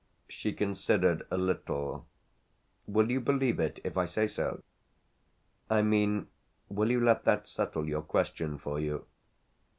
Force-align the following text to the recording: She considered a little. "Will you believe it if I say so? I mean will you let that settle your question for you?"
She 0.27 0.51
considered 0.51 1.27
a 1.29 1.37
little. 1.37 2.07
"Will 2.87 3.11
you 3.11 3.21
believe 3.21 3.59
it 3.59 3.79
if 3.83 3.97
I 3.97 4.05
say 4.05 4.25
so? 4.25 4.63
I 5.69 5.83
mean 5.83 6.25
will 6.69 6.89
you 6.89 6.99
let 6.99 7.23
that 7.25 7.47
settle 7.47 7.87
your 7.87 8.01
question 8.01 8.57
for 8.57 8.79
you?" 8.79 9.05